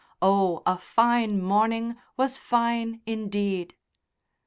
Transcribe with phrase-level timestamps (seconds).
[0.19, 3.75] Oh, a fine morning was fine indeed!